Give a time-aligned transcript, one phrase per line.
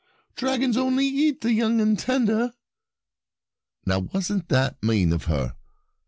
[0.35, 2.53] Dragons only eat the young and tender!"
[3.85, 5.53] Now, wasn't that mean of her?